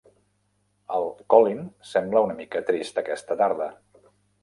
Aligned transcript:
El 0.95 1.05
Colin 1.35 1.61
sembla 1.91 2.25
una 2.31 2.41
mica 2.43 2.65
trist 2.73 3.01
aquesta 3.07 3.43
tarda 3.47 3.73